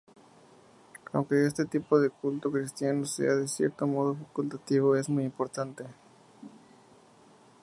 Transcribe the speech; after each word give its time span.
Aunque 1.13 1.45
este 1.45 1.63
tipo 1.65 1.99
de 1.99 2.09
culto 2.09 2.51
cristiano 2.51 3.05
sea 3.05 3.35
""de 3.35 3.47
cierto 3.47 3.85
modo 3.85 4.15
facultativo"", 4.15 4.95
es 4.95 5.07
muy 5.09 5.25
importante. 5.25 5.85